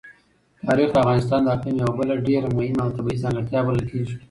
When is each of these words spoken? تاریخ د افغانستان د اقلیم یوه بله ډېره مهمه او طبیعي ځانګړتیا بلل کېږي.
تاریخ 0.67 0.89
د 0.91 0.95
افغانستان 1.03 1.41
د 1.43 1.47
اقلیم 1.55 1.75
یوه 1.83 1.93
بله 1.99 2.15
ډېره 2.27 2.49
مهمه 2.57 2.81
او 2.83 2.89
طبیعي 2.97 3.21
ځانګړتیا 3.23 3.59
بلل 3.67 3.83
کېږي. 3.91 4.15